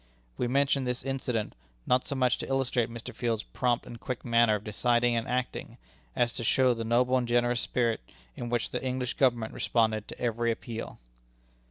We 0.35 0.47
mention 0.47 0.83
this 0.85 1.03
little 1.03 1.11
incident, 1.11 1.53
not 1.85 2.07
so 2.07 2.15
much 2.15 2.39
to 2.39 2.47
illustrate 2.47 2.89
Mr. 2.89 3.13
Field's 3.13 3.43
prompt 3.43 3.85
and 3.85 3.99
quick 3.99 4.25
manner 4.25 4.55
of 4.55 4.63
deciding 4.63 5.15
and 5.15 5.27
acting, 5.27 5.77
as 6.15 6.33
to 6.33 6.43
show 6.43 6.73
the 6.73 6.83
noble 6.83 7.17
and 7.17 7.27
generous 7.27 7.61
spirit 7.61 8.01
in 8.35 8.49
which 8.49 8.71
the 8.71 8.83
English 8.83 9.13
Government 9.13 9.53
responded 9.53 10.07
to 10.07 10.19
every 10.19 10.51
appeal. 10.51 10.97